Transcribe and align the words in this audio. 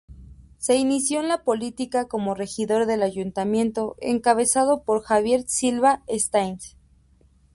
Se 0.57 0.77
inició 0.77 1.19
en 1.19 1.27
la 1.27 1.43
política 1.43 2.07
como 2.07 2.33
regidor 2.33 2.87
del 2.87 3.03
ayuntamiento 3.03 3.97
encabezado 3.99 4.81
por 4.83 5.03
Javier 5.03 5.43
Silva 5.47 6.01
Staines. 6.09 6.75